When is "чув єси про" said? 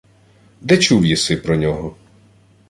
0.77-1.55